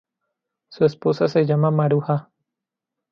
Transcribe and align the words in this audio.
Su 0.71 0.83
esposa 0.83 1.27
se 1.27 1.45
llama 1.45 1.69
Maruja. 1.69 2.31